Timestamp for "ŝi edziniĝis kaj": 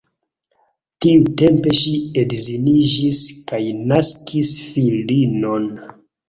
1.79-3.61